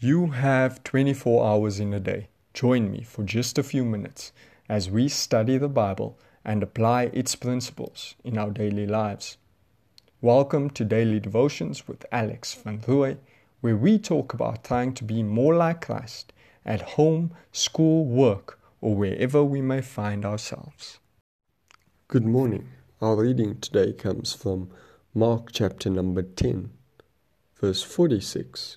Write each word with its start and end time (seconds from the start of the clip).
You 0.00 0.28
have 0.28 0.84
24 0.84 1.44
hours 1.44 1.80
in 1.80 1.92
a 1.92 1.98
day. 1.98 2.28
Join 2.54 2.88
me 2.88 3.02
for 3.02 3.24
just 3.24 3.58
a 3.58 3.64
few 3.64 3.84
minutes 3.84 4.30
as 4.68 4.88
we 4.88 5.08
study 5.08 5.58
the 5.58 5.68
Bible 5.68 6.16
and 6.44 6.62
apply 6.62 7.10
its 7.12 7.34
principles 7.34 8.14
in 8.22 8.38
our 8.38 8.50
daily 8.50 8.86
lives. 8.86 9.38
Welcome 10.20 10.70
to 10.70 10.84
Daily 10.84 11.18
Devotions 11.18 11.88
with 11.88 12.06
Alex 12.12 12.54
van 12.54 12.78
Rooy, 12.82 13.16
where 13.60 13.76
we 13.76 13.98
talk 13.98 14.32
about 14.32 14.62
trying 14.62 14.94
to 14.94 15.02
be 15.02 15.24
more 15.24 15.56
like 15.56 15.86
Christ 15.86 16.32
at 16.64 16.90
home, 16.90 17.32
school, 17.50 18.06
work, 18.06 18.60
or 18.80 18.94
wherever 18.94 19.42
we 19.42 19.60
may 19.60 19.80
find 19.80 20.24
ourselves. 20.24 21.00
Good 22.06 22.24
morning. 22.24 22.68
Our 23.02 23.16
reading 23.16 23.58
today 23.58 23.94
comes 23.94 24.32
from 24.32 24.70
Mark 25.12 25.50
chapter 25.50 25.90
number 25.90 26.22
10, 26.22 26.70
verse 27.60 27.82
46 27.82 28.76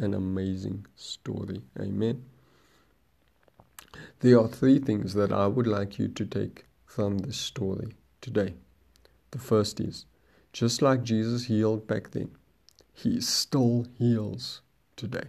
an 0.00 0.14
amazing 0.14 0.86
story. 0.96 1.62
Amen. 1.78 2.24
There 4.20 4.40
are 4.40 4.48
three 4.48 4.78
things 4.78 5.14
that 5.14 5.32
I 5.32 5.46
would 5.46 5.66
like 5.66 5.98
you 5.98 6.08
to 6.08 6.24
take 6.24 6.66
from 6.86 7.18
this 7.18 7.36
story 7.36 7.94
today. 8.20 8.54
The 9.30 9.38
first 9.38 9.78
is 9.78 10.06
just 10.52 10.82
like 10.82 11.02
Jesus 11.02 11.44
healed 11.44 11.86
back 11.86 12.10
then, 12.10 12.30
he 12.92 13.20
still 13.20 13.86
heals 13.98 14.62
today. 14.96 15.28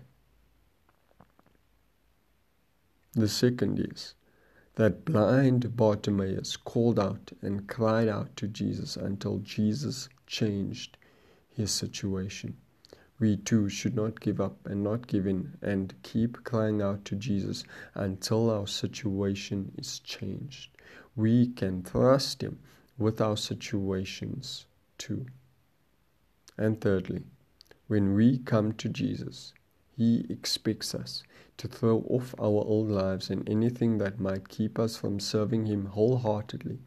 The 3.13 3.27
second 3.27 3.79
is 3.79 4.15
that 4.75 5.05
blind 5.05 5.75
Bartimaeus 5.75 6.55
called 6.55 6.97
out 6.97 7.33
and 7.41 7.67
cried 7.67 8.07
out 8.07 8.35
to 8.37 8.47
Jesus 8.47 8.95
until 8.95 9.39
Jesus 9.39 10.07
changed 10.25 10.97
his 11.49 11.71
situation 11.71 12.55
we 13.21 13.37
too 13.37 13.69
should 13.69 13.95
not 13.95 14.19
give 14.19 14.41
up 14.41 14.65
and 14.65 14.83
not 14.83 15.05
give 15.05 15.27
in 15.27 15.55
and 15.61 15.93
keep 16.01 16.43
crying 16.43 16.81
out 16.81 17.05
to 17.05 17.15
Jesus 17.15 17.63
until 17.93 18.49
our 18.49 18.65
situation 18.65 19.71
is 19.77 19.99
changed. 19.99 20.71
We 21.15 21.49
can 21.49 21.83
trust 21.83 22.41
Him 22.41 22.57
with 22.97 23.21
our 23.21 23.37
situations 23.37 24.65
too. 24.97 25.27
And 26.57 26.81
thirdly, 26.81 27.21
when 27.87 28.15
we 28.15 28.39
come 28.39 28.73
to 28.73 28.89
Jesus, 28.89 29.53
He 29.95 30.25
expects 30.27 30.95
us 30.95 31.21
to 31.57 31.67
throw 31.67 32.03
off 32.09 32.33
our 32.39 32.65
old 32.65 32.89
lives 32.89 33.29
and 33.29 33.47
anything 33.47 33.99
that 33.99 34.19
might 34.19 34.49
keep 34.49 34.79
us 34.79 34.97
from 34.97 35.19
serving 35.19 35.67
Him 35.67 35.85
wholeheartedly, 35.85 36.79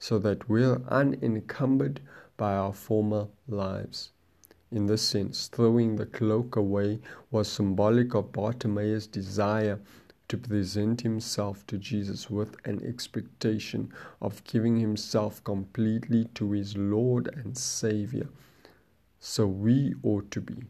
so 0.00 0.18
that 0.18 0.48
we're 0.48 0.82
unencumbered 0.88 2.00
by 2.36 2.54
our 2.54 2.72
former 2.72 3.28
lives. 3.46 4.10
In 4.70 4.86
this 4.86 5.02
sense, 5.02 5.48
throwing 5.48 5.96
the 5.96 6.06
cloak 6.06 6.56
away 6.56 7.00
was 7.30 7.48
symbolic 7.48 8.14
of 8.14 8.32
Bartimaeus' 8.32 9.06
desire 9.06 9.80
to 10.28 10.36
present 10.36 11.00
himself 11.00 11.66
to 11.68 11.78
Jesus 11.78 12.28
with 12.28 12.56
an 12.66 12.84
expectation 12.84 13.92
of 14.20 14.44
giving 14.44 14.76
himself 14.76 15.42
completely 15.42 16.26
to 16.34 16.52
his 16.52 16.76
Lord 16.76 17.28
and 17.34 17.56
Savior. 17.56 18.28
So 19.18 19.46
we 19.46 19.94
ought 20.02 20.30
to 20.32 20.40
be 20.40 20.64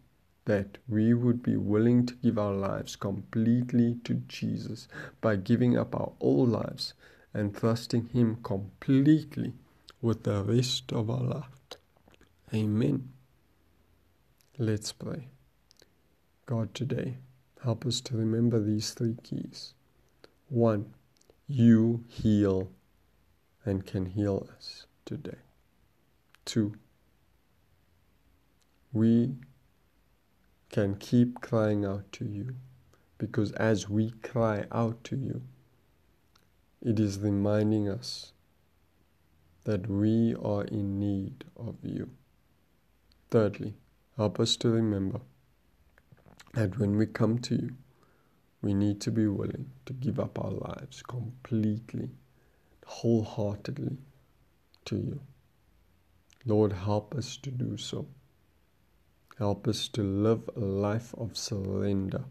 that 0.48 0.78
we 0.88 1.12
would 1.12 1.42
be 1.42 1.56
willing 1.56 2.06
to 2.06 2.14
give 2.14 2.38
our 2.38 2.54
lives 2.54 2.96
completely 2.96 3.98
to 4.04 4.14
Jesus 4.28 4.88
by 5.20 5.36
giving 5.36 5.76
up 5.76 5.94
our 5.94 6.12
old 6.20 6.48
lives 6.48 6.94
and 7.34 7.54
trusting 7.54 8.08
Him 8.08 8.38
completely 8.42 9.52
with 10.00 10.22
the 10.22 10.42
rest 10.42 10.90
of 10.90 11.10
our 11.10 11.22
life. 11.22 11.44
Amen. 12.54 13.17
Let's 14.60 14.90
pray. 14.90 15.28
God, 16.46 16.74
today, 16.74 17.18
help 17.62 17.86
us 17.86 18.00
to 18.00 18.16
remember 18.16 18.58
these 18.58 18.90
three 18.90 19.16
keys. 19.22 19.74
One, 20.48 20.94
you 21.46 22.02
heal 22.08 22.72
and 23.64 23.86
can 23.86 24.06
heal 24.06 24.48
us 24.56 24.86
today. 25.04 25.38
Two, 26.44 26.74
we 28.92 29.36
can 30.70 30.96
keep 30.96 31.40
crying 31.40 31.84
out 31.84 32.10
to 32.14 32.24
you 32.24 32.56
because 33.16 33.52
as 33.52 33.88
we 33.88 34.10
cry 34.24 34.64
out 34.72 35.04
to 35.04 35.14
you, 35.16 35.40
it 36.82 36.98
is 36.98 37.20
reminding 37.20 37.88
us 37.88 38.32
that 39.62 39.88
we 39.88 40.34
are 40.42 40.64
in 40.64 40.98
need 40.98 41.44
of 41.56 41.76
you. 41.84 42.10
Thirdly, 43.30 43.74
Help 44.18 44.40
us 44.40 44.56
to 44.56 44.68
remember 44.68 45.20
that 46.54 46.76
when 46.76 46.96
we 46.96 47.06
come 47.06 47.38
to 47.38 47.54
you, 47.54 47.70
we 48.60 48.74
need 48.74 49.00
to 49.00 49.12
be 49.12 49.28
willing 49.28 49.70
to 49.86 49.92
give 49.92 50.18
up 50.18 50.40
our 50.44 50.50
lives 50.50 51.04
completely, 51.04 52.10
wholeheartedly 52.84 53.96
to 54.86 54.96
you. 54.96 55.20
Lord, 56.44 56.72
help 56.72 57.14
us 57.14 57.36
to 57.36 57.52
do 57.52 57.76
so. 57.76 58.08
Help 59.38 59.68
us 59.68 59.86
to 59.90 60.02
live 60.02 60.50
a 60.56 60.60
life 60.60 61.14
of 61.16 61.36
surrender. 61.36 62.24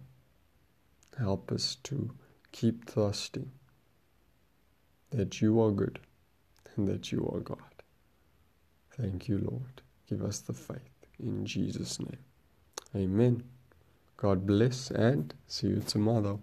Help 1.17 1.53
us 1.53 1.77
to 1.83 2.11
keep 2.51 2.83
trusting 2.83 3.49
that 5.11 5.41
you 5.41 5.61
are 5.61 5.71
good 5.71 5.99
and 6.75 6.85
that 6.85 7.13
you 7.13 7.31
are 7.33 7.39
God. 7.39 7.81
Thank 8.97 9.29
you, 9.29 9.37
Lord. 9.37 9.81
Give 10.09 10.21
us 10.21 10.39
the 10.39 10.51
faith 10.51 10.96
in 11.19 11.45
Jesus' 11.45 11.99
name. 11.99 12.17
Amen. 12.95 13.43
God 14.17 14.45
bless 14.45 14.91
and 14.91 15.33
see 15.47 15.67
you 15.67 15.81
tomorrow. 15.85 16.39